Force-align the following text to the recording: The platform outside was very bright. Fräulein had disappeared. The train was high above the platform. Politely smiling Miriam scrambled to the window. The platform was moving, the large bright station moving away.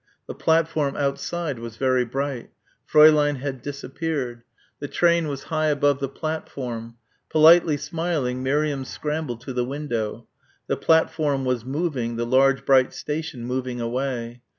The 0.25 0.33
platform 0.33 0.95
outside 0.97 1.59
was 1.59 1.77
very 1.77 2.03
bright. 2.05 2.49
Fräulein 2.91 3.37
had 3.37 3.61
disappeared. 3.61 4.41
The 4.79 4.87
train 4.87 5.27
was 5.27 5.43
high 5.53 5.67
above 5.67 5.99
the 5.99 6.09
platform. 6.09 6.95
Politely 7.29 7.77
smiling 7.77 8.41
Miriam 8.41 8.83
scrambled 8.83 9.41
to 9.41 9.53
the 9.53 9.63
window. 9.63 10.25
The 10.65 10.77
platform 10.77 11.45
was 11.45 11.65
moving, 11.65 12.15
the 12.15 12.25
large 12.25 12.65
bright 12.65 12.95
station 12.95 13.45
moving 13.45 13.79
away. 13.79 14.41